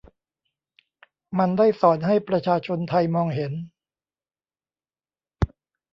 [1.37, 3.53] มันได้สอนให้ประชาชนไทยมองเห็น